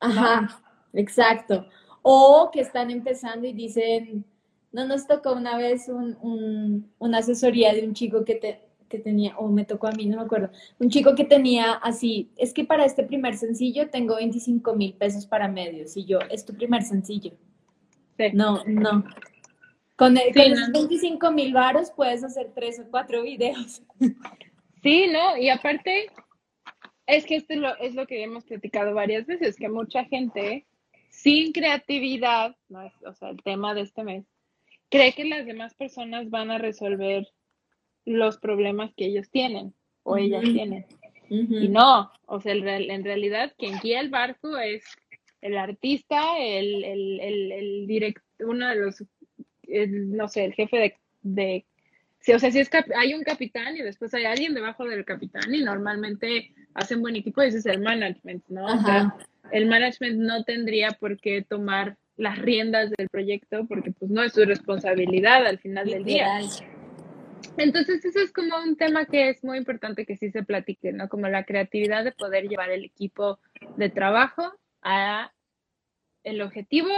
[0.00, 0.60] Ajá,
[0.92, 1.66] exacto.
[2.02, 4.24] O que están empezando y dicen,
[4.70, 9.36] no nos tocó una vez un, una asesoría de un chico que te, que tenía,
[9.36, 12.64] o me tocó a mí, no me acuerdo, un chico que tenía así, es que
[12.64, 16.82] para este primer sencillo tengo 25 mil pesos para medios y yo, es tu primer
[16.82, 17.32] sencillo.
[18.32, 19.04] No, no.
[19.96, 23.82] Con, el, 25 mil varos puedes hacer tres o cuatro videos.
[24.82, 25.36] Sí, ¿no?
[25.36, 26.12] Y aparte,
[27.06, 30.64] es que esto es lo, es lo que hemos platicado varias veces, que mucha gente
[31.08, 34.24] sin creatividad, no es, o sea, el tema de este mes,
[34.90, 37.26] cree que las demás personas van a resolver
[38.06, 40.86] los problemas que ellos tienen o ellas tienen.
[41.28, 44.84] Y no, o sea, en realidad quien guía el barco es
[45.42, 49.04] el artista, el, el, el, director, uno de los,
[49.66, 51.64] no sé, el jefe de, de
[52.34, 55.62] o sea, si es hay un capitán y después hay alguien debajo del capitán y
[55.62, 58.66] normalmente hacen buen equipo ese es el management, ¿no?
[58.66, 59.14] O sea,
[59.52, 64.32] el management no tendría por qué tomar las riendas del proyecto porque pues no es
[64.32, 66.40] su responsabilidad al final del día.
[67.56, 71.08] Entonces, eso es como un tema que es muy importante que sí se platique, ¿no?
[71.08, 73.38] Como la creatividad de poder llevar el equipo
[73.76, 75.32] de trabajo a
[76.22, 76.90] el objetivo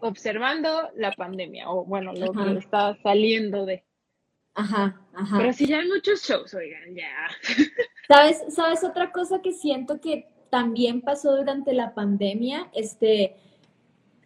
[0.00, 3.84] observando la pandemia, o bueno, lo que está saliendo de.
[4.54, 5.38] Ajá, ajá.
[5.38, 7.28] Pero si ya hay muchos shows, oigan, ya.
[8.08, 12.68] ¿Sabes, ¿Sabes otra cosa que siento que también pasó durante la pandemia?
[12.74, 13.36] Este,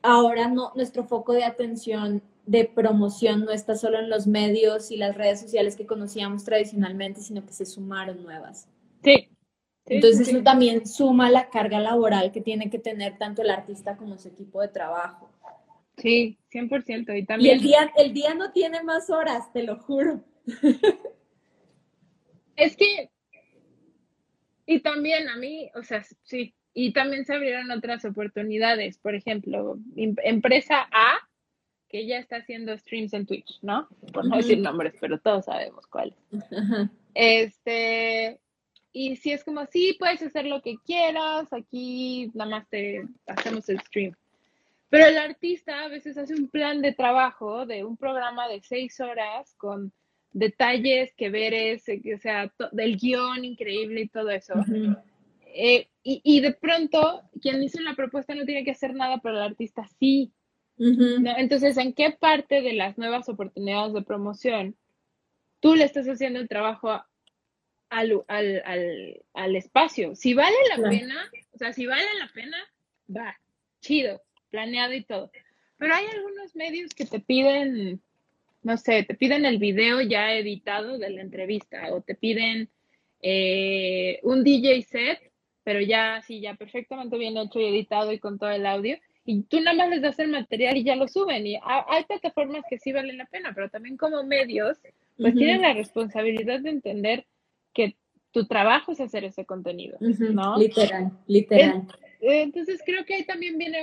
[0.03, 4.97] ahora no, nuestro foco de atención de promoción no está solo en los medios y
[4.97, 8.69] las redes sociales que conocíamos tradicionalmente, sino que se sumaron nuevas.
[9.03, 9.29] Sí.
[9.87, 14.19] Entonces eso también suma la carga laboral que tiene que tener tanto el artista como
[14.19, 15.31] su equipo de trabajo.
[15.99, 17.19] Sí, 100%.
[17.19, 17.51] Y, también...
[17.51, 20.25] y el, día, el día no tiene más horas, te lo juro.
[22.57, 23.11] es que,
[24.67, 28.99] y también a mí, o sea, sí, y también se abrieron otras oportunidades.
[28.99, 31.29] Por ejemplo, em, empresa A
[31.95, 33.87] que ya está haciendo streams en Twitch, ¿no?
[34.13, 36.17] Por no decir nombres, pero todos sabemos cuáles.
[37.15, 38.41] Este,
[38.93, 43.69] y si es como, sí, puedes hacer lo que quieras, aquí nada más te hacemos
[43.69, 44.13] el stream.
[44.91, 48.99] Pero el artista a veces hace un plan de trabajo de un programa de seis
[48.99, 49.93] horas con
[50.33, 54.55] detalles que veres, o sea, del guion increíble y todo eso.
[55.47, 59.37] Eh, y, y, de pronto, quien hizo la propuesta no tiene que hacer nada, pero
[59.37, 60.33] el artista sí.
[60.79, 64.77] Entonces, ¿en qué parte de las nuevas oportunidades de promoción
[65.61, 66.91] tú le estás haciendo el trabajo
[67.91, 70.17] al, al, al, espacio?
[70.17, 72.57] Si vale la pena, o sea, si vale la pena,
[73.15, 73.39] va,
[73.81, 75.31] chido, planeado y todo.
[75.77, 78.03] Pero hay algunos medios que te piden,
[78.63, 82.69] no sé, te piden el video ya editado de la entrevista o te piden
[83.23, 85.33] eh, un DJ set,
[85.63, 89.43] pero ya sí, ya perfectamente bien hecho y editado y con todo el audio y
[89.43, 91.47] tú nada más les das el material y ya lo suben.
[91.47, 94.79] Y hay plataformas que sí valen la pena, pero también como medios,
[95.17, 97.27] pues tienen la responsabilidad de entender
[97.73, 97.97] que
[98.33, 100.59] tu trabajo es hacer ese contenido, ¿no?
[100.59, 101.87] Literal, literal.
[102.21, 103.79] Entonces creo que ahí también viene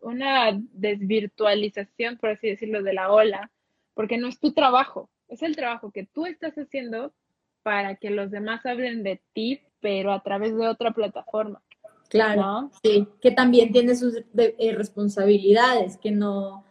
[0.00, 3.50] una desvirtualización, por así decirlo, de la ola,
[3.94, 7.12] porque no es tu trabajo, es el trabajo que tú estás haciendo
[7.62, 11.62] para que los demás hablen de ti, pero a través de otra plataforma.
[12.08, 16.64] Claro, sí, que también tiene sus eh, responsabilidades, que no,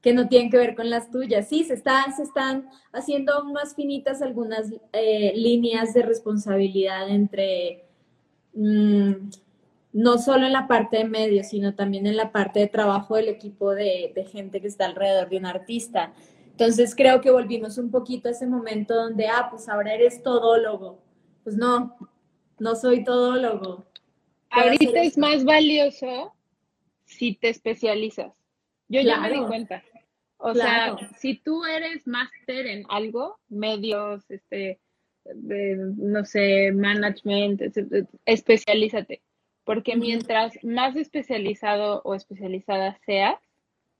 [0.00, 1.48] que no tienen que ver con las tuyas.
[1.48, 7.84] Sí, se, está, se están haciendo más finitas algunas eh, líneas de responsabilidad entre,
[8.54, 9.12] mm,
[9.92, 13.28] no solo en la parte de medios, sino también en la parte de trabajo del
[13.28, 16.12] equipo de, de gente que está alrededor de un artista.
[16.50, 20.98] Entonces creo que volvimos un poquito a ese momento donde, ah, pues ahora eres todólogo.
[21.42, 21.96] Pues no,
[22.58, 23.89] no soy todólogo.
[24.50, 26.34] Ahorita es más valioso
[27.04, 28.32] si te especializas.
[28.88, 29.82] Yo ya me di cuenta.
[30.38, 34.80] O sea, si tú eres máster en algo, medios, este,
[35.24, 37.62] no sé, management,
[38.24, 39.22] especialízate.
[39.64, 43.38] Porque mientras más especializado o especializada seas,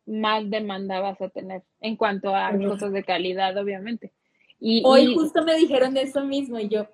[0.07, 4.12] más demanda vas a tener en cuanto a cosas de calidad, obviamente.
[4.59, 6.88] Y, Hoy justo me dijeron eso mismo y yo.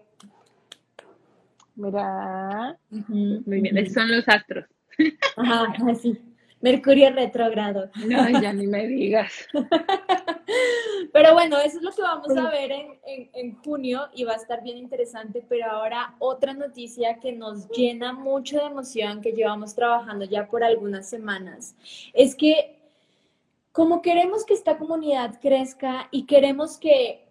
[1.76, 4.64] Mira, muy bien, son los astros.
[5.36, 6.18] Ajá, así.
[6.60, 7.90] Mercurio retrógrado.
[8.08, 9.30] No, ya ni me digas.
[11.12, 14.36] Pero bueno, eso es lo que vamos a ver en, en, junio y va a
[14.36, 15.44] estar bien interesante.
[15.48, 20.64] Pero ahora otra noticia que nos llena mucho de emoción, que llevamos trabajando ya por
[20.64, 21.76] algunas semanas,
[22.14, 22.78] es que
[23.72, 27.25] como queremos que esta comunidad crezca y queremos que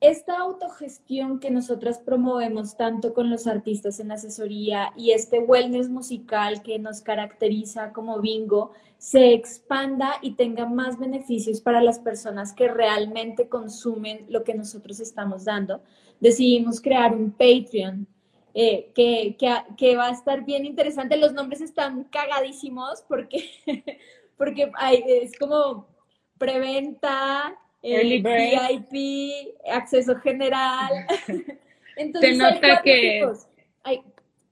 [0.00, 6.62] esta autogestión que nosotras promovemos tanto con los artistas en asesoría y este wellness musical
[6.62, 12.68] que nos caracteriza como bingo se expanda y tenga más beneficios para las personas que
[12.68, 15.82] realmente consumen lo que nosotros estamos dando,
[16.20, 18.06] decidimos crear un Patreon
[18.52, 19.36] eh, que,
[19.76, 21.18] que, va a estar bien interesante.
[21.18, 23.50] Los nombres están cagadísimos porque
[24.36, 24.70] porque
[25.06, 25.88] es como
[26.38, 27.54] preventa,
[27.86, 30.90] eh, VIP, acceso general.
[31.96, 33.26] Entonces, Se nota que...
[33.82, 34.02] Ay,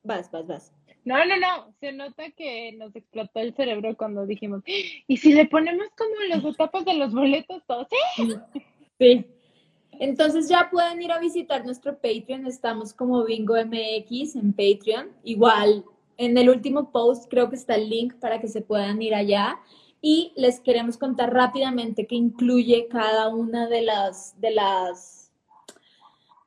[0.02, 0.72] vas, vas, vas.
[1.04, 5.46] No, no, no, se nota que nos explotó el cerebro cuando dijimos, ¿y si le
[5.46, 7.88] ponemos como las etapas de los boletos todos?
[8.16, 8.34] Sí.
[8.98, 9.26] sí.
[10.00, 15.84] Entonces ya pueden ir a visitar nuestro Patreon, estamos como Bingo MX en Patreon, igual
[16.16, 19.58] en el último post creo que está el link para que se puedan ir allá
[20.06, 25.32] y les queremos contar rápidamente qué incluye cada una de las de las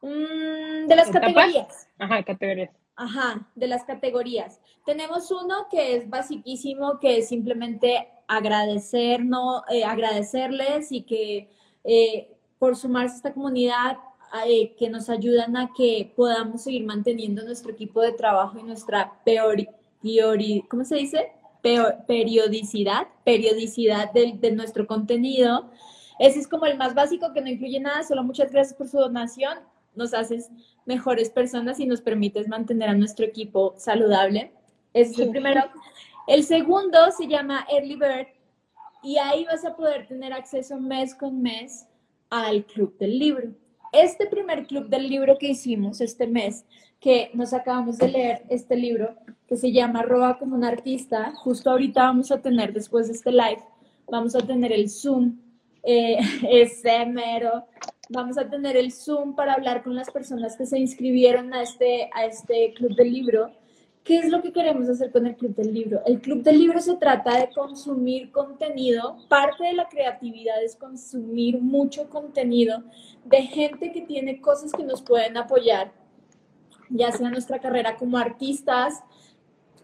[0.03, 1.89] mm, de las categorías.
[1.97, 2.69] Ajá, categorías.
[2.95, 4.59] Ajá, de las categorías.
[4.85, 11.49] Tenemos uno que es basiquísimo, que es simplemente agradecernos, eh, agradecerles y que
[11.83, 13.97] eh, por sumarse a esta comunidad
[14.45, 19.13] eh, que nos ayudan a que podamos seguir manteniendo nuestro equipo de trabajo y nuestra
[19.25, 19.65] peor,
[20.69, 21.31] ¿cómo se dice?
[22.07, 25.71] Periodicidad, periodicidad de, nuestro contenido.
[26.19, 28.97] Ese es como el más básico que no incluye nada, solo muchas gracias por su
[28.97, 29.59] donación.
[29.95, 30.49] Nos haces
[30.85, 34.51] mejores personas y nos permites mantener a nuestro equipo saludable.
[34.93, 35.61] Ese es el primero.
[36.27, 38.27] El segundo se llama Early Bird
[39.03, 41.87] y ahí vas a poder tener acceso mes con mes
[42.29, 43.53] al Club del Libro
[43.91, 46.65] este primer club del libro que hicimos este mes,
[46.99, 49.15] que nos acabamos de leer este libro,
[49.47, 53.31] que se llama Roba como un artista, justo ahorita vamos a tener, después de este
[53.31, 53.63] live,
[54.09, 55.37] vamos a tener el Zoom,
[55.83, 56.17] eh,
[56.49, 57.65] ese mero,
[58.09, 62.09] vamos a tener el Zoom para hablar con las personas que se inscribieron a este,
[62.13, 63.51] a este club del libro.
[64.03, 66.01] ¿Qué es lo que queremos hacer con el Club del Libro?
[66.05, 69.17] El Club del Libro se trata de consumir contenido.
[69.27, 72.83] Parte de la creatividad es consumir mucho contenido
[73.25, 75.91] de gente que tiene cosas que nos pueden apoyar,
[76.89, 79.03] ya sea nuestra carrera como artistas,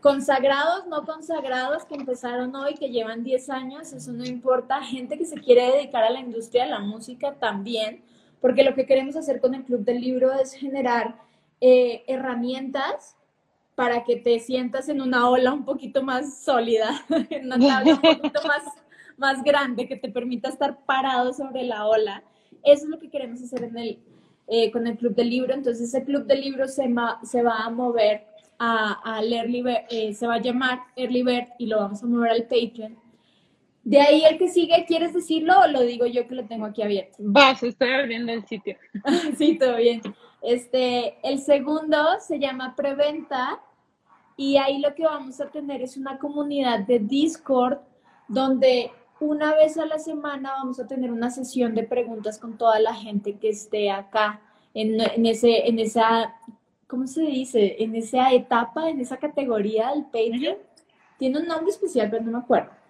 [0.01, 4.84] consagrados, no consagrados, que empezaron hoy, que llevan 10 años, eso no importa.
[4.84, 8.04] Gente que se quiere dedicar a la industria de la música también,
[8.41, 11.16] porque lo que queremos hacer con el Club del Libro es generar
[11.62, 13.16] eh, herramientas
[13.76, 18.01] para que te sientas en una ola un poquito más sólida, en una tabla un
[18.01, 18.64] poquito más,
[19.18, 22.24] más grande que te permita estar parado sobre la ola.
[22.64, 23.99] Eso es lo que queremos hacer en el,
[24.48, 25.54] eh, con el Club del Libro.
[25.54, 28.26] Entonces, ese Club del Libro se, se va a mover
[28.60, 32.32] a, al Early eh, se va a llamar Early Bird y lo vamos a mover
[32.32, 32.98] al Patreon.
[33.84, 36.82] De ahí el que sigue, ¿quieres decirlo o lo digo yo que lo tengo aquí
[36.82, 37.16] abierto?
[37.20, 38.78] Vas, estoy abriendo el sitio.
[39.38, 40.02] sí, todo bien.
[40.41, 43.62] Este, el segundo se llama Preventa
[44.36, 47.80] y ahí lo que vamos a tener es una comunidad de Discord
[48.28, 48.91] donde
[49.24, 52.93] una vez a la semana vamos a tener una sesión de preguntas con toda la
[52.93, 54.41] gente que esté acá
[54.74, 56.36] en, ese, en esa,
[56.88, 57.78] ¿cómo se dice?
[57.80, 60.57] En esa etapa, en esa categoría del Patreon.
[61.17, 62.83] Tiene un nombre especial, pero no me acuerdo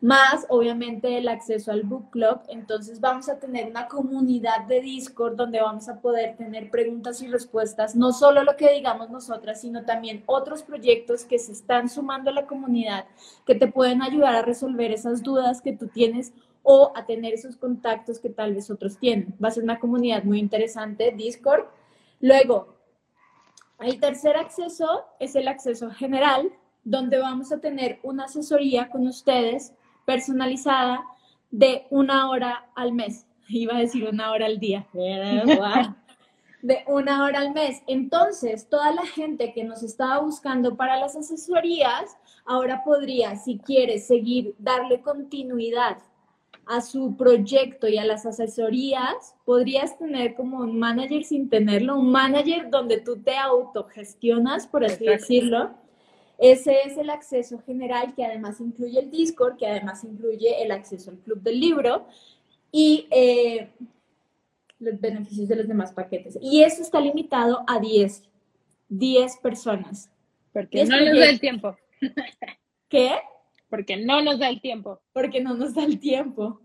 [0.00, 2.40] más obviamente el acceso al book club.
[2.48, 7.28] Entonces vamos a tener una comunidad de Discord donde vamos a poder tener preguntas y
[7.28, 12.30] respuestas, no solo lo que digamos nosotras, sino también otros proyectos que se están sumando
[12.30, 13.04] a la comunidad
[13.46, 16.32] que te pueden ayudar a resolver esas dudas que tú tienes
[16.62, 19.34] o a tener esos contactos que tal vez otros tienen.
[19.42, 21.64] Va a ser una comunidad muy interesante, Discord.
[22.20, 22.76] Luego,
[23.80, 26.52] el tercer acceso es el acceso general,
[26.84, 29.74] donde vamos a tener una asesoría con ustedes
[30.10, 31.04] personalizada
[31.52, 33.26] de una hora al mes.
[33.48, 34.86] Iba a decir una hora al día.
[36.62, 37.80] De una hora al mes.
[37.86, 43.98] Entonces, toda la gente que nos estaba buscando para las asesorías, ahora podría, si quiere,
[43.98, 45.96] seguir, darle continuidad
[46.66, 52.12] a su proyecto y a las asesorías, podrías tener como un manager sin tenerlo, un
[52.12, 55.70] manager donde tú te autogestionas, por así decirlo,
[56.40, 61.10] ese es el acceso general que además incluye el Discord, que además incluye el acceso
[61.10, 62.06] al club del libro
[62.72, 63.68] y eh,
[64.78, 66.38] los beneficios de los demás paquetes.
[66.40, 68.22] Y eso está limitado a 10,
[68.88, 70.10] 10 personas.
[70.54, 71.76] Porque no nos da el tiempo.
[72.88, 73.10] ¿Qué?
[73.68, 74.98] Porque no nos da el tiempo.
[75.12, 76.58] Porque no nos da el tiempo.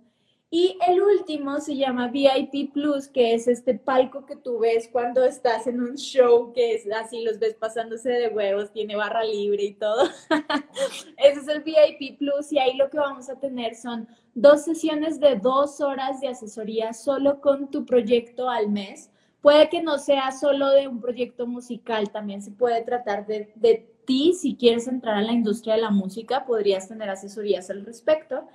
[0.52, 5.24] Y el último se llama VIP Plus, que es este palco que tú ves cuando
[5.26, 9.64] estás en un show, que es así, los ves pasándose de huevos, tiene barra libre
[9.64, 10.08] y todo.
[11.18, 15.20] Ese es el VIP Plus y ahí lo que vamos a tener son dos sesiones
[15.20, 19.10] de dos horas de asesoría solo con tu proyecto al mes.
[19.42, 23.96] Puede que no sea solo de un proyecto musical, también se puede tratar de, de
[24.06, 28.48] ti, si quieres entrar a la industria de la música, podrías tener asesorías al respecto.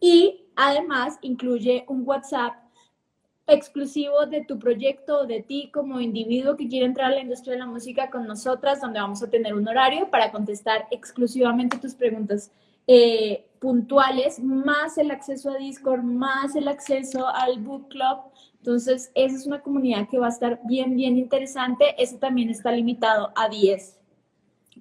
[0.00, 2.54] Y además incluye un WhatsApp
[3.48, 7.54] exclusivo de tu proyecto o de ti como individuo que quiere entrar a la industria
[7.54, 11.94] de la música con nosotras, donde vamos a tener un horario para contestar exclusivamente tus
[11.94, 12.50] preguntas
[12.86, 18.18] eh, puntuales, más el acceso a Discord, más el acceso al Book Club.
[18.58, 21.94] Entonces, esa es una comunidad que va a estar bien, bien interesante.
[21.96, 23.98] Ese también está limitado a 10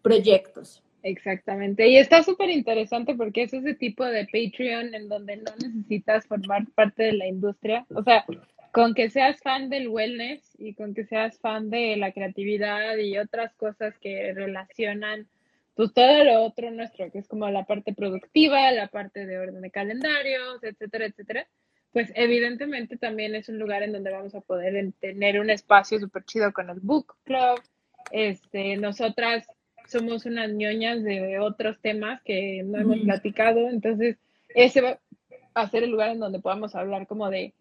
[0.01, 0.83] proyectos.
[1.07, 1.87] Exactamente.
[1.87, 6.65] Y está súper interesante porque es ese tipo de Patreon en donde no necesitas formar
[6.75, 7.85] parte de la industria.
[7.95, 8.25] O sea,
[8.73, 13.17] con que seas fan del wellness y con que seas fan de la creatividad y
[13.17, 15.27] otras cosas que relacionan
[15.75, 19.61] pues todo lo otro nuestro, que es como la parte productiva, la parte de orden
[19.61, 21.47] de calendarios, etcétera, etcétera,
[21.93, 26.25] pues evidentemente también es un lugar en donde vamos a poder tener un espacio súper
[26.25, 27.61] chido con el book club.
[28.11, 29.47] Este, nosotras
[29.87, 34.17] somos unas ñoñas de otros temas que no hemos platicado, entonces
[34.49, 34.99] ese va
[35.53, 37.53] a ser el lugar en donde podamos hablar como de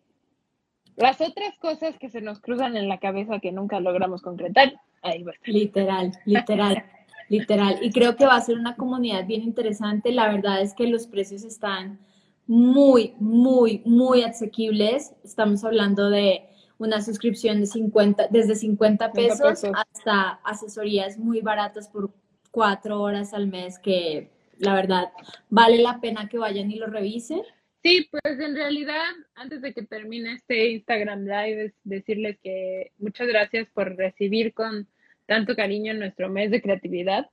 [0.96, 4.74] las otras cosas que se nos cruzan en la cabeza que nunca logramos concretar.
[5.02, 6.84] Ahí va Literal, literal,
[7.28, 7.78] literal.
[7.82, 10.10] Y creo que va a ser una comunidad bien interesante.
[10.10, 12.00] La verdad es que los precios están
[12.46, 15.14] muy, muy, muy asequibles.
[15.22, 16.48] Estamos hablando de
[16.78, 22.10] una suscripción de 50, desde 50 pesos, hasta asesorías muy baratas por
[22.50, 25.10] cuatro horas al mes que la verdad
[25.50, 27.42] vale la pena que vayan y lo revisen.
[27.82, 29.04] Sí, pues en realidad,
[29.34, 34.88] antes de que termine este Instagram Live, es decirles que muchas gracias por recibir con
[35.26, 37.30] tanto cariño nuestro mes de creatividad.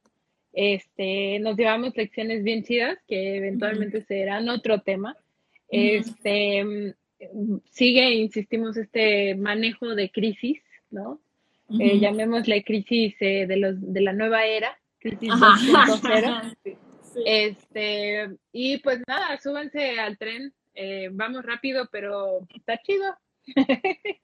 [0.51, 5.17] Este, nos llevamos lecciones bien chidas que eventualmente serán otro tema.
[5.69, 6.93] Este,
[7.69, 11.19] sigue, insistimos, este manejo de crisis, ¿no?
[11.79, 16.57] Eh, llamémosle crisis eh, de, los, de la nueva era, crisis 2.0.
[17.25, 23.15] Este, y pues nada, súbanse al tren, eh, vamos rápido, pero está chido.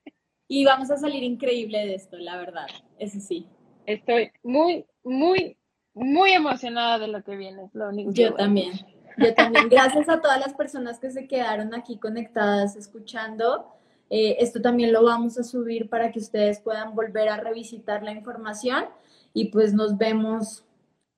[0.48, 2.66] y vamos a salir increíble de esto, la verdad,
[2.98, 3.46] eso sí.
[3.86, 5.56] Estoy muy, muy,
[5.94, 8.74] muy emocionada de lo que viene, lo único Yo también.
[9.20, 9.70] Yo también.
[9.70, 13.68] Gracias a todas las personas que se quedaron aquí conectadas escuchando.
[14.10, 18.12] Eh, esto también lo vamos a subir para que ustedes puedan volver a revisitar la
[18.12, 18.86] información
[19.34, 20.64] y pues nos vemos.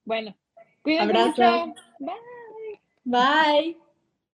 [0.03, 0.35] Bueno,
[0.81, 1.73] cuídense Abrazo.
[1.99, 2.15] Bye.
[3.03, 3.80] Bye.